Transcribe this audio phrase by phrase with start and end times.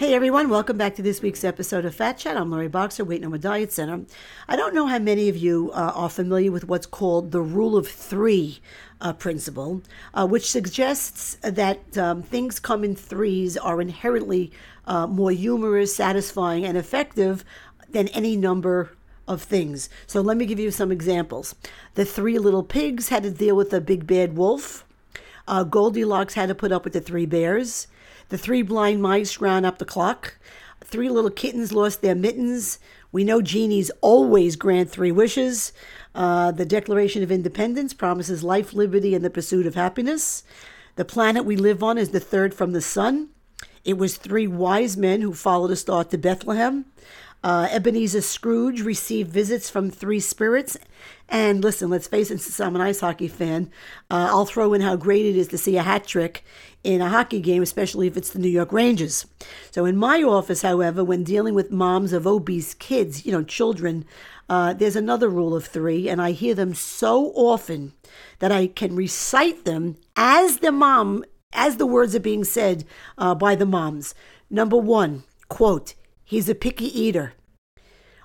[0.00, 2.34] Hey everyone, welcome back to this week's episode of Fat Chat.
[2.34, 4.06] I'm Lori Boxer, Weight No More Diet Center.
[4.48, 7.76] I don't know how many of you uh, are familiar with what's called the Rule
[7.76, 8.60] of Three
[9.02, 9.82] uh, principle,
[10.14, 14.50] uh, which suggests that um, things come in threes are inherently
[14.86, 17.44] uh, more humorous, satisfying, and effective
[17.90, 18.92] than any number
[19.28, 19.90] of things.
[20.06, 21.54] So let me give you some examples.
[21.92, 24.86] The three little pigs had to deal with the big bad wolf.
[25.46, 27.86] Uh, Goldilocks had to put up with the three bears.
[28.28, 30.38] The three blind mice ran up the clock.
[30.84, 32.78] Three little kittens lost their mittens.
[33.12, 35.72] We know genies always grant three wishes.
[36.14, 40.42] Uh, the Declaration of Independence promises life, liberty, and the pursuit of happiness.
[40.96, 43.30] The planet we live on is the third from the sun.
[43.84, 46.84] It was three wise men who followed a star to Bethlehem.
[47.42, 50.76] Uh, Ebenezer Scrooge received visits from three spirits.
[51.28, 53.70] And listen, let's face it, since I'm an ice hockey fan,
[54.10, 56.44] uh, I'll throw in how great it is to see a hat trick
[56.82, 59.26] in a hockey game, especially if it's the New York Rangers.
[59.70, 64.04] So in my office, however, when dealing with moms of obese kids, you know, children,
[64.48, 67.92] uh, there's another rule of three, and I hear them so often
[68.40, 72.84] that I can recite them as the mom, as the words are being said
[73.16, 74.14] uh, by the moms.
[74.50, 75.94] Number one, quote,
[76.30, 77.32] He's a picky eater.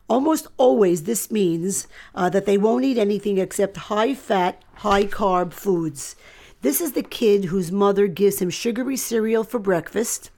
[0.07, 5.53] Almost always, this means uh, that they won't eat anything except high fat, high carb
[5.53, 6.15] foods.
[6.61, 10.29] This is the kid whose mother gives him sugary cereal for breakfast,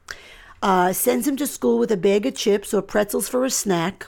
[0.62, 4.08] uh, sends him to school with a bag of chips or pretzels for a snack,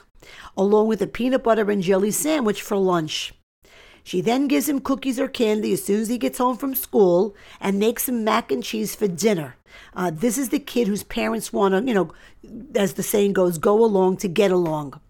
[0.56, 3.34] along with a peanut butter and jelly sandwich for lunch.
[4.02, 7.36] She then gives him cookies or candy as soon as he gets home from school
[7.60, 9.56] and makes him mac and cheese for dinner.
[9.94, 12.12] Uh, this is the kid whose parents want to, you know,
[12.74, 15.00] as the saying goes, go along to get along.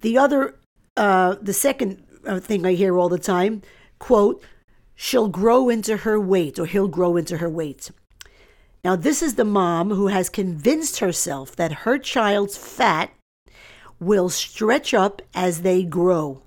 [0.00, 0.56] The other,
[0.96, 3.62] uh, the second uh, thing I hear all the time,
[3.98, 4.42] quote,
[4.94, 7.90] she'll grow into her weight or he'll grow into her weight.
[8.84, 13.10] Now, this is the mom who has convinced herself that her child's fat
[13.98, 16.42] will stretch up as they grow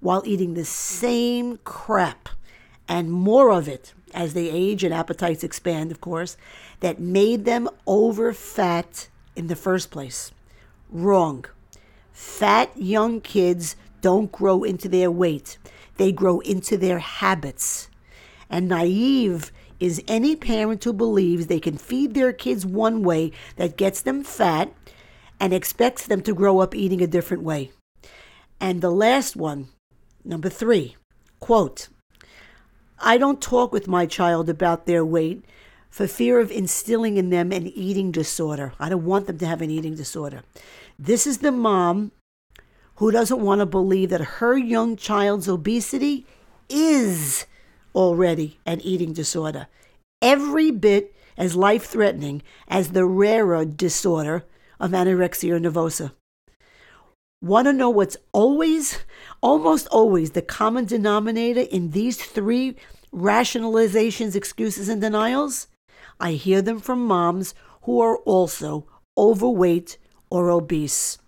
[0.00, 2.28] while eating the same crap
[2.86, 6.36] and more of it as they age and appetites expand, of course,
[6.80, 10.32] that made them over fat in the first place.
[10.90, 11.44] Wrong.
[12.12, 15.58] Fat young kids don't grow into their weight,
[15.96, 17.88] they grow into their habits.
[18.50, 23.76] And naive is any parent who believes they can feed their kids one way that
[23.76, 24.72] gets them fat
[25.38, 27.70] and expects them to grow up eating a different way.
[28.60, 29.68] And the last one,
[30.24, 30.96] number three,
[31.38, 31.88] quote,
[33.00, 35.44] I don't talk with my child about their weight
[35.90, 38.72] for fear of instilling in them an eating disorder.
[38.78, 40.42] I don't want them to have an eating disorder.
[40.98, 42.12] This is the mom
[42.96, 46.26] who doesn't want to believe that her young child's obesity
[46.68, 47.46] is
[47.94, 49.68] already an eating disorder,
[50.20, 54.44] every bit as life threatening as the rarer disorder
[54.80, 56.12] of anorexia nervosa.
[57.40, 58.98] Want to know what's always,
[59.40, 62.76] almost always, the common denominator in these three
[63.12, 65.68] rationalizations, excuses, and denials?
[66.20, 69.98] I hear them from moms who are also overweight
[70.30, 71.18] or obese.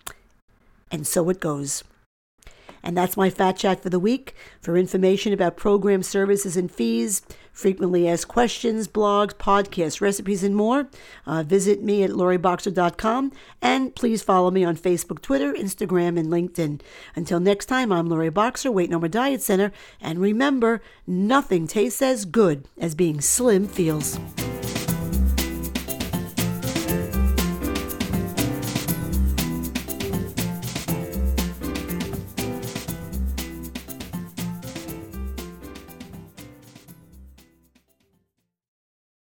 [0.90, 1.84] And so it goes.
[2.82, 4.34] And that's my Fat Chat for the week.
[4.60, 7.22] For information about program services and fees,
[7.60, 10.88] frequently asked questions, blogs, podcasts, recipes, and more,
[11.26, 16.80] uh, visit me at loriboxer.com and please follow me on Facebook, Twitter, Instagram, and LinkedIn.
[17.14, 22.02] Until next time, I'm Lori Boxer, Weight No More Diet Center, and remember, nothing tastes
[22.02, 24.18] as good as being slim feels.